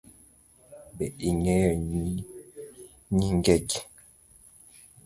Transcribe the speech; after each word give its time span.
Be 0.97 1.05
ing'eyo 1.27 1.71
nyingegi? 3.15 3.79